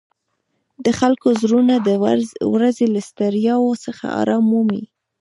د 0.85 0.87
خلکو 0.99 1.27
زړونه 1.41 1.75
د 1.87 1.89
ورځې 2.53 2.85
له 2.93 3.01
ستړیاوو 3.09 3.71
څخه 3.85 4.05
آرام 4.21 4.43
مومي. 4.51 4.83